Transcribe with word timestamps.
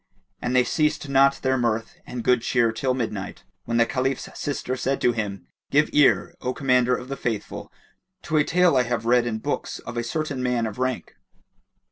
And 0.41 0.55
they 0.55 0.63
ceased 0.63 1.07
not 1.09 1.35
their 1.43 1.59
mirth 1.59 1.95
and 2.07 2.23
good 2.23 2.41
cheer 2.41 2.71
till 2.71 2.95
midnight, 2.95 3.43
when 3.65 3.77
the 3.77 3.85
Caliph's 3.85 4.27
sister 4.33 4.75
said 4.75 4.99
to 5.01 5.11
him, 5.11 5.45
"Give 5.69 5.91
ear, 5.93 6.33
O 6.41 6.55
Commander 6.55 6.95
of 6.95 7.07
the 7.07 7.15
Faithful 7.15 7.71
to 8.23 8.37
a 8.37 8.43
tale 8.43 8.75
I 8.75 8.81
have 8.81 9.05
read 9.05 9.27
in 9.27 9.37
books 9.37 9.77
of 9.77 9.97
a 9.97 10.03
certain 10.03 10.41
man 10.41 10.65
of 10.65 10.79
rank." 10.79 11.17